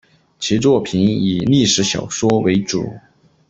[0.39, 2.83] 其作品以历史小说为主。